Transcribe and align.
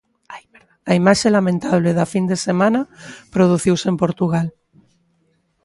A 0.89 0.91
imaxe 1.01 1.27
lamentable 1.37 1.89
da 1.99 2.05
fin 2.13 2.25
de 2.31 2.37
semana 2.47 2.81
produciuse 3.35 3.87
en 3.91 3.97
Portugal. 4.03 4.47